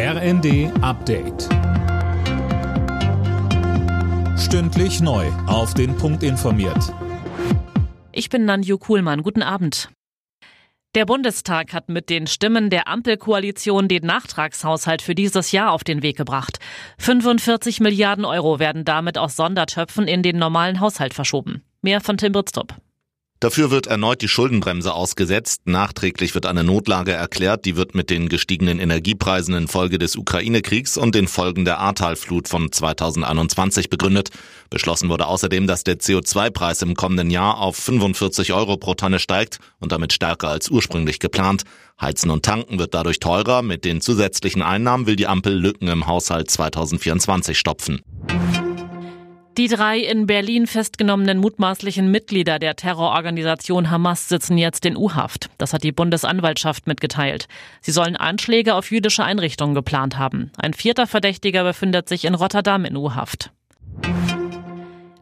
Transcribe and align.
RND 0.00 0.70
Update. 0.80 1.48
Stündlich 4.38 5.00
neu. 5.00 5.26
Auf 5.48 5.74
den 5.74 5.96
Punkt 5.96 6.22
informiert. 6.22 6.94
Ich 8.12 8.28
bin 8.28 8.44
Nanju 8.44 8.78
Kuhlmann. 8.78 9.24
Guten 9.24 9.42
Abend. 9.42 9.90
Der 10.94 11.04
Bundestag 11.04 11.72
hat 11.72 11.88
mit 11.88 12.10
den 12.10 12.28
Stimmen 12.28 12.70
der 12.70 12.86
Ampelkoalition 12.86 13.88
den 13.88 14.06
Nachtragshaushalt 14.06 15.02
für 15.02 15.16
dieses 15.16 15.50
Jahr 15.50 15.72
auf 15.72 15.82
den 15.82 16.00
Weg 16.04 16.16
gebracht. 16.16 16.60
45 16.98 17.80
Milliarden 17.80 18.24
Euro 18.24 18.60
werden 18.60 18.84
damit 18.84 19.18
aus 19.18 19.34
Sondertöpfen 19.34 20.06
in 20.06 20.22
den 20.22 20.38
normalen 20.38 20.78
Haushalt 20.78 21.12
verschoben. 21.12 21.64
Mehr 21.82 22.00
von 22.00 22.16
Tim 22.16 22.30
Britztrup. 22.30 22.72
Dafür 23.40 23.70
wird 23.70 23.86
erneut 23.86 24.20
die 24.20 24.26
Schuldenbremse 24.26 24.92
ausgesetzt. 24.92 25.62
Nachträglich 25.64 26.34
wird 26.34 26.44
eine 26.44 26.64
Notlage 26.64 27.12
erklärt. 27.12 27.66
Die 27.66 27.76
wird 27.76 27.94
mit 27.94 28.10
den 28.10 28.28
gestiegenen 28.28 28.80
Energiepreisen 28.80 29.54
infolge 29.54 29.98
des 29.98 30.16
Ukraine-Kriegs 30.16 30.96
und 30.96 31.14
den 31.14 31.28
Folgen 31.28 31.64
der 31.64 31.78
Ahrtalflut 31.78 32.48
von 32.48 32.72
2021 32.72 33.90
begründet. 33.90 34.30
Beschlossen 34.70 35.08
wurde 35.08 35.26
außerdem, 35.26 35.68
dass 35.68 35.84
der 35.84 36.00
CO2-Preis 36.00 36.82
im 36.82 36.94
kommenden 36.94 37.30
Jahr 37.30 37.58
auf 37.58 37.76
45 37.76 38.52
Euro 38.54 38.76
pro 38.76 38.94
Tonne 38.94 39.20
steigt 39.20 39.60
und 39.78 39.92
damit 39.92 40.12
stärker 40.12 40.48
als 40.48 40.68
ursprünglich 40.68 41.20
geplant. 41.20 41.62
Heizen 42.00 42.30
und 42.30 42.44
Tanken 42.44 42.80
wird 42.80 42.92
dadurch 42.92 43.20
teurer. 43.20 43.62
Mit 43.62 43.84
den 43.84 44.00
zusätzlichen 44.00 44.62
Einnahmen 44.62 45.06
will 45.06 45.14
die 45.14 45.28
Ampel 45.28 45.54
Lücken 45.54 45.86
im 45.86 46.08
Haushalt 46.08 46.50
2024 46.50 47.56
stopfen. 47.56 48.00
Die 49.58 49.66
drei 49.66 49.98
in 49.98 50.28
Berlin 50.28 50.68
festgenommenen 50.68 51.38
mutmaßlichen 51.38 52.08
Mitglieder 52.08 52.60
der 52.60 52.76
Terrororganisation 52.76 53.90
Hamas 53.90 54.28
sitzen 54.28 54.56
jetzt 54.56 54.86
in 54.86 54.96
U-Haft. 54.96 55.50
Das 55.58 55.72
hat 55.72 55.82
die 55.82 55.90
Bundesanwaltschaft 55.90 56.86
mitgeteilt. 56.86 57.48
Sie 57.80 57.90
sollen 57.90 58.14
Anschläge 58.14 58.76
auf 58.76 58.92
jüdische 58.92 59.24
Einrichtungen 59.24 59.74
geplant 59.74 60.16
haben. 60.16 60.52
Ein 60.58 60.74
vierter 60.74 61.08
Verdächtiger 61.08 61.64
befindet 61.64 62.08
sich 62.08 62.24
in 62.24 62.36
Rotterdam 62.36 62.84
in 62.84 62.96
U-Haft. 62.96 63.50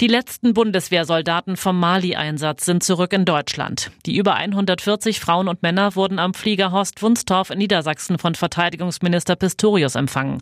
Die 0.00 0.06
letzten 0.06 0.54
Bundeswehrsoldaten 0.54 1.58
vom 1.58 1.78
Mali-Einsatz 1.78 2.64
sind 2.64 2.82
zurück 2.82 3.12
in 3.12 3.26
Deutschland. 3.26 3.90
Die 4.06 4.16
über 4.16 4.34
140 4.34 5.20
Frauen 5.20 5.46
und 5.46 5.62
Männer 5.62 5.94
wurden 5.94 6.18
am 6.18 6.32
Flieger 6.32 6.72
Horst 6.72 7.02
Wunstorf 7.02 7.50
in 7.50 7.58
Niedersachsen 7.58 8.16
von 8.16 8.34
Verteidigungsminister 8.34 9.36
Pistorius 9.36 9.96
empfangen. 9.96 10.40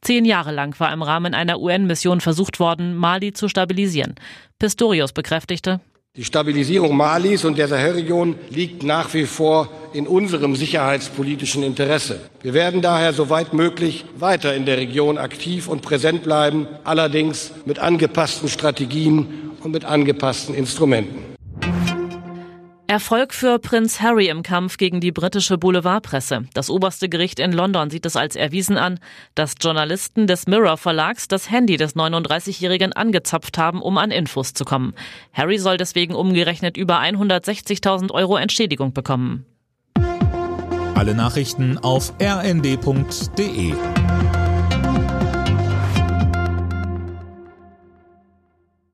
Zehn 0.00 0.24
Jahre 0.24 0.52
lang 0.52 0.78
war 0.78 0.92
im 0.92 1.02
Rahmen 1.02 1.34
einer 1.34 1.58
UN-Mission 1.58 2.20
versucht 2.20 2.60
worden, 2.60 2.94
Mali 2.94 3.32
zu 3.32 3.48
stabilisieren. 3.48 4.14
Pistorius 4.60 5.12
bekräftigte, 5.12 5.80
die 6.16 6.24
Stabilisierung 6.24 6.96
Malis 6.96 7.44
und 7.44 7.56
der 7.56 7.68
Sahelregion 7.68 8.34
liegt 8.50 8.82
nach 8.82 9.14
wie 9.14 9.26
vor 9.26 9.68
in 9.94 10.06
unserem 10.06 10.56
sicherheitspolitischen 10.56 11.62
Interesse. 11.62 12.20
Wir 12.42 12.52
werden 12.52 12.82
daher 12.82 13.12
soweit 13.12 13.54
möglich 13.54 14.04
weiter 14.18 14.54
in 14.54 14.66
der 14.66 14.76
Region 14.76 15.18
aktiv 15.18 15.68
und 15.68 15.82
präsent 15.82 16.22
bleiben, 16.22 16.66
allerdings 16.84 17.52
mit 17.64 17.78
angepassten 17.78 18.48
Strategien 18.48 19.52
und 19.62 19.72
mit 19.72 19.84
angepassten 19.84 20.54
Instrumenten. 20.54 21.29
Erfolg 22.90 23.34
für 23.34 23.60
Prinz 23.60 24.00
Harry 24.00 24.26
im 24.26 24.42
Kampf 24.42 24.76
gegen 24.76 25.00
die 25.00 25.12
britische 25.12 25.56
Boulevardpresse. 25.58 26.46
Das 26.54 26.68
oberste 26.68 27.08
Gericht 27.08 27.38
in 27.38 27.52
London 27.52 27.88
sieht 27.88 28.04
es 28.04 28.16
als 28.16 28.34
erwiesen 28.34 28.76
an, 28.76 28.98
dass 29.36 29.54
Journalisten 29.60 30.26
des 30.26 30.48
Mirror 30.48 30.76
Verlags 30.76 31.28
das 31.28 31.52
Handy 31.52 31.76
des 31.76 31.94
39-Jährigen 31.94 32.92
angezapft 32.92 33.58
haben, 33.58 33.80
um 33.80 33.96
an 33.96 34.10
Infos 34.10 34.54
zu 34.54 34.64
kommen. 34.64 34.94
Harry 35.32 35.58
soll 35.58 35.76
deswegen 35.76 36.16
umgerechnet 36.16 36.76
über 36.76 36.98
160.000 36.98 38.10
Euro 38.10 38.36
Entschädigung 38.36 38.92
bekommen. 38.92 39.46
Alle 40.96 41.14
Nachrichten 41.14 41.78
auf 41.78 42.12
rnd.de 42.20 43.72